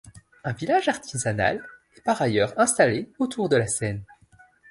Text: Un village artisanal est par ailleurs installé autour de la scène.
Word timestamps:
Un 0.43 0.53
village 0.53 0.87
artisanal 0.89 1.61
est 1.95 2.01
par 2.01 2.19
ailleurs 2.23 2.55
installé 2.59 3.11
autour 3.19 3.49
de 3.49 3.55
la 3.55 3.67
scène. 3.67 4.01